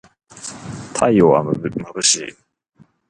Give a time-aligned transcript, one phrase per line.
[0.95, 1.69] 太陽はまぶ
[2.01, 2.35] しい